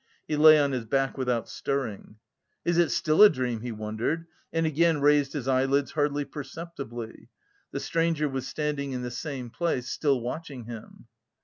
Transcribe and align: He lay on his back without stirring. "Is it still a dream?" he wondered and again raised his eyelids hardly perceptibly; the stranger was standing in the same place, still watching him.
He 0.27 0.35
lay 0.35 0.59
on 0.59 0.71
his 0.71 0.85
back 0.85 1.15
without 1.15 1.47
stirring. 1.47 2.15
"Is 2.65 2.79
it 2.79 2.89
still 2.89 3.21
a 3.21 3.29
dream?" 3.29 3.61
he 3.61 3.71
wondered 3.71 4.25
and 4.51 4.65
again 4.65 4.99
raised 4.99 5.33
his 5.33 5.47
eyelids 5.47 5.91
hardly 5.91 6.25
perceptibly; 6.25 7.29
the 7.69 7.79
stranger 7.79 8.27
was 8.27 8.47
standing 8.47 8.93
in 8.93 9.03
the 9.03 9.11
same 9.11 9.51
place, 9.51 9.89
still 9.91 10.19
watching 10.19 10.63
him. 10.63 11.05